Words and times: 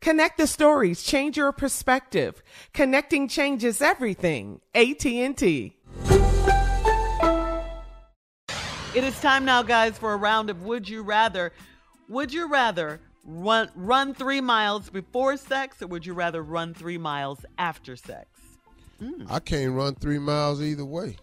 Connect 0.00 0.38
the 0.38 0.46
stories, 0.46 1.02
change 1.02 1.36
your 1.36 1.52
perspective. 1.52 2.42
Connecting 2.72 3.28
changes 3.28 3.80
everything. 3.80 4.60
AT&T. 4.74 5.76
It 8.94 9.04
is 9.04 9.20
time 9.20 9.44
now, 9.44 9.62
guys, 9.62 9.98
for 9.98 10.14
a 10.14 10.16
round 10.16 10.48
of 10.48 10.62
Would 10.62 10.88
You 10.88 11.02
Rather. 11.02 11.52
Would 12.08 12.32
you 12.32 12.48
rather 12.48 13.00
run 13.26 13.68
run 13.74 14.14
three 14.14 14.40
miles 14.40 14.88
before 14.88 15.36
sex, 15.36 15.82
or 15.82 15.88
would 15.88 16.06
you 16.06 16.14
rather 16.14 16.42
run 16.42 16.72
three 16.72 16.96
miles 16.96 17.44
after 17.58 17.96
sex? 17.96 18.28
Mm. 19.02 19.26
I 19.28 19.40
can't 19.40 19.72
run 19.72 19.96
three 19.96 20.18
miles 20.18 20.62
either 20.62 20.84
way. 20.84 21.16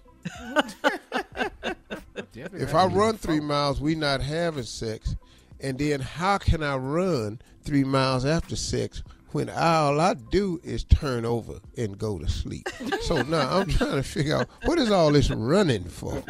if 2.35 2.75
I 2.75 2.85
run 2.85 3.17
three 3.17 3.39
miles, 3.39 3.81
we 3.81 3.95
not 3.95 4.21
having 4.21 4.63
sex, 4.63 5.15
and 5.59 5.79
then 5.79 5.99
how 6.01 6.37
can 6.37 6.61
I 6.61 6.75
run 6.75 7.41
three 7.63 7.83
miles 7.83 8.25
after 8.25 8.55
sex 8.55 9.03
when 9.31 9.49
all 9.49 9.99
I 9.99 10.13
do 10.13 10.59
is 10.63 10.83
turn 10.83 11.25
over 11.25 11.59
and 11.75 11.97
go 11.97 12.19
to 12.19 12.29
sleep. 12.29 12.69
So 13.01 13.21
now 13.23 13.59
I'm 13.59 13.67
trying 13.69 13.95
to 13.95 14.03
figure 14.03 14.37
out 14.37 14.49
what 14.65 14.77
is 14.77 14.91
all 14.91 15.11
this 15.11 15.31
running 15.31 15.85
for. 15.85 16.23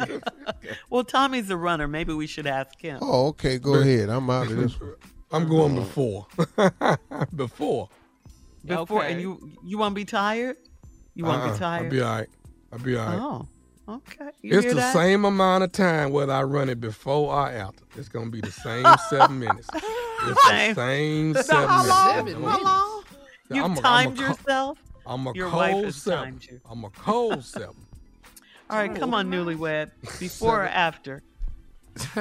Well, 0.88 1.04
Tommy's 1.04 1.50
a 1.50 1.56
runner. 1.56 1.86
Maybe 1.86 2.14
we 2.14 2.26
should 2.26 2.46
ask 2.46 2.80
him. 2.80 2.98
Oh, 3.02 3.28
okay. 3.28 3.58
Go 3.58 3.74
ahead. 3.74 4.08
I'm 4.08 4.28
out 4.30 4.50
of 4.50 4.56
this. 4.56 4.76
I'm 5.30 5.48
going 5.48 5.74
before. 5.74 6.26
before. 7.36 7.88
Before, 8.64 9.02
okay. 9.02 9.12
and 9.12 9.20
you 9.20 9.50
you 9.62 9.76
want 9.76 9.92
to 9.92 9.96
be 9.96 10.06
tired? 10.06 10.56
You 11.14 11.24
want 11.24 11.42
to 11.42 11.48
uh-uh. 11.48 11.52
be 11.52 11.58
tired? 11.58 11.84
I'll 11.84 11.90
be 11.90 12.00
all 12.00 12.16
right. 12.16 12.28
I'll 12.72 12.78
be 12.78 12.96
all 12.96 13.06
right. 13.06 13.18
Oh. 13.20 13.48
Okay. 13.86 14.30
You 14.40 14.58
it's 14.58 14.68
the 14.68 14.74
that? 14.74 14.94
same 14.94 15.26
amount 15.26 15.64
of 15.64 15.72
time 15.72 16.10
whether 16.10 16.32
I 16.32 16.42
run 16.42 16.70
it 16.70 16.80
before 16.80 17.34
or 17.34 17.50
after. 17.50 17.84
It's 17.96 18.08
gonna 18.08 18.30
be 18.30 18.40
the 18.40 18.50
same 18.50 18.86
seven 19.10 19.38
minutes. 19.38 19.68
It's 20.22 20.46
same. 20.48 20.74
the 20.74 20.74
same 20.74 21.34
so 21.34 21.42
seven 21.42 21.68
how 21.68 21.86
long? 21.86 22.24
minutes. 22.24 22.46
How 22.46 22.62
long? 22.62 23.04
You've 23.50 23.64
I'm 23.64 23.72
a, 23.72 23.80
timed 23.80 24.18
I'm 24.18 24.24
a, 24.24 24.28
yourself. 24.28 24.78
I'm 25.06 25.26
a 25.26 25.32
Your 25.34 25.50
cold 25.50 25.84
wife 25.84 25.94
seven. 25.94 26.40
you. 26.42 26.60
I'm 26.70 26.84
a 26.84 26.90
cold 26.90 27.44
seven. 27.44 27.76
All 28.70 28.78
right, 28.78 28.94
come 28.94 29.12
on, 29.12 29.30
newlywed. 29.30 29.90
Before 30.18 30.62
or 30.62 30.66
after? 30.68 31.22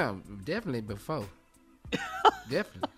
Definitely 0.43 0.81
before. 0.81 1.25
Definitely. 2.49 2.89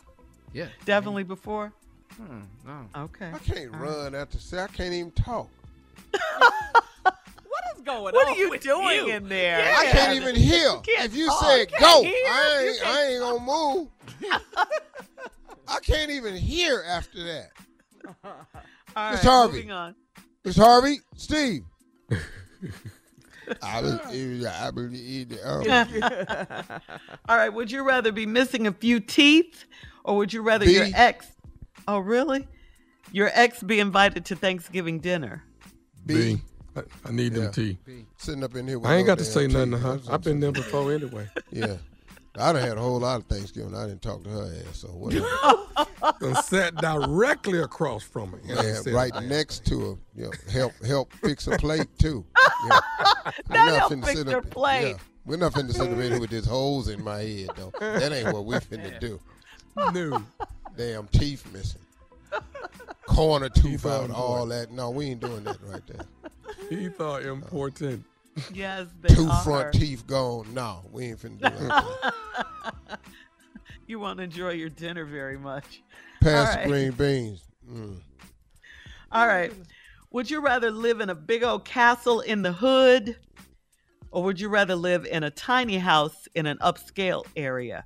Yeah. 0.52 0.68
Definitely 0.84 1.24
before. 1.24 1.72
Hmm, 2.18 2.42
no. 2.66 3.04
Okay. 3.04 3.32
I 3.34 3.38
can't 3.40 3.74
All 3.74 3.80
run 3.80 4.14
right. 4.14 4.22
after 4.22 4.40
sex. 4.40 4.74
I 4.74 4.76
can't 4.76 4.94
even 4.94 5.12
talk. 5.12 5.48
What 6.12 7.64
is 7.76 7.82
going 7.84 8.02
what 8.04 8.16
on? 8.16 8.16
What 8.16 8.28
are 8.28 8.36
you 8.38 8.58
doing 8.58 8.96
you? 9.08 9.08
in 9.14 9.30
there? 9.30 9.60
Yeah. 9.60 9.76
I 9.78 9.86
can't 9.86 10.16
even 10.18 10.36
hear. 10.36 10.70
You 10.70 10.82
if 10.86 11.16
you 11.16 11.28
talk. 11.28 11.44
said 11.46 11.72
go. 11.80 12.02
I 12.04 12.68
ain't, 12.70 12.88
I 12.88 13.06
ain't 13.06 13.20
gonna 13.22 13.40
move. 13.40 13.88
I 15.68 15.80
can't 15.82 16.12
even 16.12 16.36
hear 16.36 16.84
after 16.88 17.24
that. 17.24 17.50
All 18.24 19.12
Miss 19.12 19.20
right, 19.20 19.24
Harvey. 19.24 19.54
moving 19.54 19.72
on. 19.72 19.96
Miss 20.44 20.56
Harvey, 20.58 21.00
Steve. 21.18 21.64
I 23.62 23.82
believe, 23.82 24.46
I 24.46 24.72
believe, 24.72 25.38
um. 25.44 25.64
All 27.30 27.38
right. 27.38 27.50
Would 27.50 27.72
you 27.72 27.84
rather 27.84 28.12
be 28.12 28.26
missing 28.26 28.66
a 28.68 28.72
few 28.72 29.00
teeth, 29.00 29.66
or 30.04 30.18
would 30.18 30.34
you 30.34 30.42
rather 30.42 30.66
B. 30.66 30.74
your 30.74 30.88
ex? 30.96 31.28
Oh, 31.88 32.00
really? 32.00 32.48
Your 33.12 33.30
ex 33.34 33.62
be 33.62 33.80
invited 33.80 34.26
to 34.26 34.36
Thanksgiving 34.36 35.00
dinner? 35.00 35.44
B. 36.06 36.36
B. 36.36 36.42
I, 36.76 36.82
I 37.08 37.12
need 37.12 37.34
Yeah. 37.34 37.44
them 37.44 37.52
tea. 37.52 37.78
Sitting 38.18 38.44
up 38.44 38.56
in 38.56 38.68
here. 38.68 38.80
With 38.80 38.90
I 38.90 38.96
ain't 38.96 39.08
got 39.08 39.20
to 39.20 39.26
say 39.26 39.48
nothing 39.48 39.72
to 39.72 39.78
her. 39.78 40.00
I've 40.10 40.22
been 40.22 40.40
there 40.40 40.52
before 40.52 40.92
anyway. 40.92 41.28
Yeah. 41.52 41.78
I 42.38 42.52
done 42.54 42.62
had 42.62 42.78
a 42.78 42.82
whole 42.82 43.00
lot 43.00 43.22
of 43.22 43.28
Thanksgiving. 43.28 43.76
I 43.76 43.88
didn't 43.88 44.02
talk 44.02 44.24
to 44.24 44.30
her 44.30 44.52
ass, 44.70 44.80
so 44.80 44.88
whatever. 44.90 45.26
Done 46.20 46.36
sat 46.44 46.76
directly 46.76 47.60
across 47.60 48.04
from 48.04 48.32
her. 48.34 48.38
and 48.40 48.50
yeah, 48.50 48.74
said, 48.76 48.94
right 48.94 49.14
next 49.24 49.66
to 49.68 49.80
her. 49.92 49.96
Yeah, 50.16 50.28
help 50.52 50.74
help 50.86 51.14
fix 51.14 51.48
a 51.48 51.58
plate 51.58 51.88
too. 52.00 52.26
Yeah. 52.68 52.80
We're 53.50 53.56
Not 53.58 53.78
help 53.80 54.06
fix 54.06 54.24
her 54.24 54.38
up- 54.38 54.50
plate. 54.50 54.92
Yeah, 54.92 54.98
we're 55.26 55.38
not 55.38 55.54
finna 55.54 55.72
sit 55.72 55.82
up 55.82 55.90
in 55.90 56.12
here 56.12 56.20
with 56.20 56.30
this 56.32 56.46
holes 56.46 56.88
in 56.88 57.04
my 57.04 57.20
head 57.20 57.50
though. 57.56 57.72
That 57.80 58.12
ain't 58.12 58.34
what 58.34 58.46
we 58.46 58.56
finna 58.56 59.00
do. 59.00 59.20
No. 59.94 60.24
Damn 60.78 61.08
teeth 61.10 61.46
missing. 61.54 61.82
Corner 63.08 63.50
tooth 63.50 63.86
out, 63.86 64.10
all 64.10 64.46
that. 64.48 64.72
No, 64.72 64.90
we 64.90 65.08
ain't 65.08 65.20
doing 65.20 65.44
that 65.44 65.58
right 65.64 65.82
there. 65.88 66.06
He 66.70 66.90
thought 66.90 67.24
important. 67.24 68.04
Yes, 68.54 68.88
they 69.02 69.14
Two 69.16 69.28
are. 69.30 69.44
front 69.44 69.74
teeth 69.74 70.06
gone. 70.08 70.54
No, 70.54 70.82
we 70.92 71.06
ain't 71.06 71.20
finna 71.20 71.38
do 71.60 71.68
that. 71.68 72.14
You 73.88 74.00
won't 74.00 74.20
enjoy 74.20 74.54
your 74.54 74.70
dinner 74.70 75.06
very 75.06 75.38
much. 75.38 75.84
Pass 76.20 76.48
All 76.50 76.54
the 76.54 76.60
right. 76.60 76.68
green 76.68 76.92
beans. 76.94 77.44
Mm. 77.72 77.98
All 79.12 79.28
right. 79.28 79.54
Would 80.12 80.32
you 80.32 80.42
rather 80.42 80.72
live 80.72 81.02
in 81.02 81.10
a 81.12 81.16
big 81.16 81.44
old 81.44 81.66
castle 81.66 82.22
in 82.22 82.42
the 82.42 82.52
hood 82.52 83.16
or 84.10 84.24
would 84.24 84.40
you 84.40 84.50
rather 84.50 84.76
live 84.76 85.06
in 85.06 85.24
a 85.24 85.30
tiny 85.30 85.78
house 85.78 86.28
in 86.34 86.46
an 86.48 86.58
upscale 86.60 87.26
area? 87.36 87.86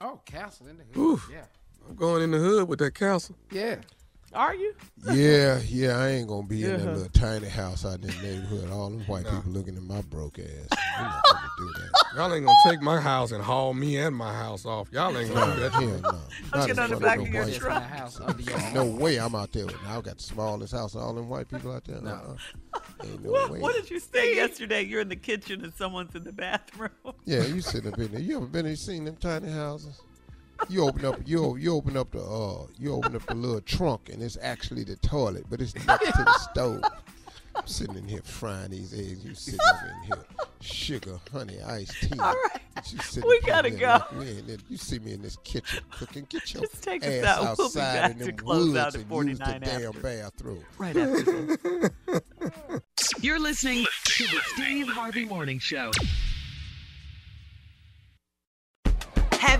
Oh, 0.00 0.20
castle 0.24 0.68
in 0.68 0.78
the 0.78 0.84
hood. 0.84 0.96
Ooh. 0.96 1.20
Yeah. 1.30 1.44
I'm 1.88 1.94
going 1.94 2.22
in 2.22 2.30
the 2.30 2.38
hood 2.38 2.66
with 2.68 2.78
that 2.78 2.94
castle. 2.94 3.36
Yeah. 3.50 3.76
Are 4.34 4.54
you? 4.54 4.74
Yeah, 5.12 5.60
yeah, 5.66 5.98
I 5.98 6.08
ain't 6.08 6.28
gonna 6.28 6.46
be 6.46 6.64
in 6.64 6.70
that 6.72 6.80
uh-huh. 6.80 6.92
little 6.92 7.08
tiny 7.10 7.48
house 7.48 7.86
out 7.86 7.94
in 7.94 8.00
the 8.02 8.12
neighborhood. 8.22 8.70
All 8.70 8.90
them 8.90 9.00
white 9.06 9.24
people 9.24 9.44
looking 9.46 9.76
at 9.76 9.82
my 9.82 10.02
broke 10.02 10.38
ass. 10.38 10.46
We're 10.98 11.04
not 11.04 11.22
gonna 11.24 11.50
do 11.58 11.72
that. 11.74 11.90
Y'all 12.16 12.34
ain't 12.34 12.44
gonna 12.44 12.58
take 12.66 12.82
my 12.82 13.00
house 13.00 13.30
and 13.32 13.42
haul 13.42 13.72
me 13.72 13.96
and 13.98 14.14
my 14.16 14.34
house 14.34 14.66
off. 14.66 14.88
Y'all 14.92 15.16
ain't 15.16 15.32
gonna 15.32 15.54
do 15.54 15.60
that. 15.60 15.72
hell 15.72 16.00
no. 16.02 16.20
Not 16.54 16.66
get 16.66 16.70
in 16.70 16.78
on 16.80 16.90
the 16.90 16.96
front 16.96 17.02
back 17.02 17.18
no 17.18 17.24
of 17.24 17.32
your 17.32 17.44
white 17.44 17.54
truck. 17.54 17.82
house 17.84 18.20
under 18.20 18.42
your 18.42 18.72
No 18.74 18.84
way 18.84 19.16
I'm 19.18 19.34
out 19.34 19.52
there. 19.52 19.66
with- 19.66 19.82
Now 19.84 19.98
I 19.98 20.00
got 20.02 20.16
the 20.18 20.22
smallest 20.22 20.72
house. 20.74 20.96
All 20.96 21.14
them 21.14 21.28
white 21.28 21.48
people 21.48 21.72
out 21.72 21.84
there. 21.84 22.00
No. 22.00 22.10
Uh-uh. 22.10 22.80
Ain't 23.04 23.22
no 23.24 23.30
What, 23.30 23.50
way. 23.52 23.60
what 23.60 23.74
did 23.76 23.88
you 23.90 24.00
say 24.00 24.34
yesterday? 24.34 24.82
You're 24.82 25.02
in 25.02 25.08
the 25.08 25.16
kitchen 25.16 25.62
and 25.62 25.72
someone's 25.74 26.14
in 26.14 26.24
the 26.24 26.32
bathroom. 26.32 26.90
Yeah, 27.24 27.44
you 27.44 27.60
sitting 27.60 27.92
up 27.92 27.98
in 27.98 28.10
there. 28.10 28.20
You 28.20 28.38
ever 28.38 28.46
been? 28.46 28.66
You 28.66 28.76
seen 28.76 29.04
them 29.04 29.16
tiny 29.16 29.50
houses? 29.50 30.00
You 30.68 30.86
open 30.88 31.04
up, 31.04 31.20
you 31.26 31.56
you 31.56 31.74
open 31.74 31.96
up 31.96 32.10
the 32.12 32.22
uh, 32.22 32.66
you 32.78 32.94
open 32.94 33.14
up 33.16 33.26
the 33.26 33.34
little 33.34 33.60
trunk, 33.60 34.08
and 34.12 34.22
it's 34.22 34.38
actually 34.40 34.84
the 34.84 34.96
toilet, 34.96 35.44
but 35.50 35.60
it's 35.60 35.74
next 35.86 36.06
to 36.06 36.24
the 36.24 36.38
stove. 36.50 36.82
I'm 37.54 37.66
sitting 37.66 37.96
in 37.96 38.06
here 38.06 38.20
frying 38.22 38.70
these 38.70 38.92
eggs. 38.92 39.24
You 39.24 39.34
sitting 39.34 39.60
over 39.74 39.86
in 39.88 40.02
here, 40.08 40.24
sugar, 40.60 41.18
honey, 41.32 41.58
iced 41.62 41.94
tea. 42.02 42.18
All 42.18 42.34
right. 42.34 42.60
You 43.16 43.22
We 43.26 43.40
gotta 43.40 43.70
go. 43.70 43.98
there 44.12 44.18
like 44.20 44.48
in. 44.48 44.58
You 44.68 44.76
see 44.76 44.98
me 44.98 45.12
in 45.14 45.22
this 45.22 45.38
kitchen 45.44 45.82
cooking. 45.90 46.26
Get 46.28 46.52
your 46.52 46.64
Just 46.64 46.82
take 46.82 47.02
us 47.04 47.24
ass 47.24 47.24
out. 47.24 47.56
We'll 47.58 47.68
be 47.70 47.80
outside 47.80 47.94
back 48.02 48.10
in 48.12 48.18
to 48.18 48.24
them 48.26 48.36
close 48.36 48.64
woods 48.66 48.76
out 48.76 48.88
at 48.88 48.94
and 48.96 49.02
use 49.04 49.38
49 49.38 49.60
the 49.60 49.66
damn 49.66 49.86
after. 49.86 50.00
bathroom. 50.00 50.64
Right 50.78 50.96
after 50.96 51.22
this. 51.56 52.80
You're 53.22 53.38
listening 53.40 53.86
to 54.04 54.24
the 54.24 54.40
Steve 54.54 54.88
Harvey 54.88 55.24
Morning 55.24 55.58
Show. 55.58 55.90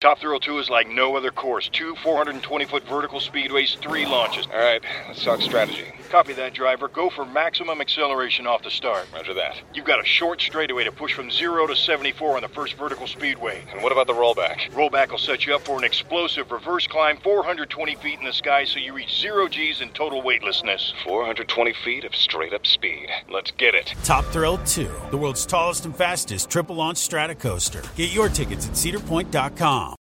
Top 0.00 0.20
Thrill 0.20 0.38
2 0.38 0.60
is 0.60 0.70
like 0.70 0.88
no 0.88 1.16
other 1.16 1.32
course. 1.32 1.68
Two 1.72 1.96
420 2.04 2.64
foot 2.66 2.84
vertical 2.84 3.18
speedways, 3.18 3.76
three 3.78 4.06
launches. 4.06 4.46
All 4.46 4.56
right, 4.56 4.80
let's 5.08 5.24
talk 5.24 5.42
strategy. 5.42 5.86
Copy 6.08 6.34
that, 6.34 6.54
driver. 6.54 6.86
Go 6.86 7.10
for 7.10 7.24
maximum 7.24 7.80
acceleration 7.80 8.46
off 8.46 8.62
the 8.62 8.70
start. 8.70 9.08
Roger 9.12 9.34
that. 9.34 9.60
You've 9.74 9.86
got 9.86 10.00
a 10.00 10.04
short 10.04 10.40
straightaway 10.40 10.84
to 10.84 10.92
push 10.92 11.14
from 11.14 11.32
0 11.32 11.66
to 11.66 11.74
74 11.74 12.36
on 12.36 12.42
the 12.42 12.48
first 12.48 12.74
vertical 12.74 13.08
speedway. 13.08 13.64
And 13.72 13.82
what 13.82 13.90
about 13.90 14.06
the 14.06 14.12
rollback? 14.12 14.37
Rollback 14.72 15.10
will 15.10 15.18
set 15.18 15.46
you 15.46 15.54
up 15.54 15.62
for 15.62 15.78
an 15.78 15.84
explosive 15.84 16.50
reverse 16.50 16.86
climb 16.86 17.18
420 17.18 17.94
feet 17.96 18.18
in 18.18 18.24
the 18.24 18.32
sky 18.32 18.64
so 18.64 18.78
you 18.78 18.92
reach 18.92 19.20
0 19.20 19.48
G's 19.48 19.80
in 19.80 19.90
total 19.90 20.22
weightlessness. 20.22 20.94
420 21.04 21.74
feet 21.84 22.04
of 22.04 22.14
straight 22.14 22.52
up 22.52 22.66
speed. 22.66 23.08
Let's 23.30 23.50
get 23.52 23.74
it. 23.74 23.94
Top 24.04 24.24
Thrill 24.26 24.58
2, 24.58 24.90
the 25.10 25.16
world's 25.16 25.46
tallest 25.46 25.84
and 25.84 25.96
fastest 25.96 26.50
triple 26.50 26.76
launch 26.76 26.98
strata 26.98 27.34
coaster. 27.34 27.82
Get 27.96 28.12
your 28.12 28.28
tickets 28.28 28.66
at 28.66 28.72
cedarpoint.com. 28.72 29.94